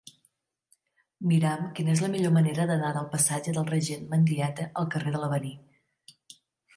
Mira'm 1.31 1.65
quina 1.79 1.91
és 1.95 1.99
la 2.03 2.07
millor 2.13 2.33
manera 2.37 2.65
d'anar 2.71 2.89
del 2.95 3.05
passatge 3.11 3.53
del 3.57 3.67
Regent 3.73 4.07
Mendieta 4.15 4.65
al 4.83 4.89
carrer 4.97 5.13
de 5.17 5.21
l'Avenir. 5.25 5.53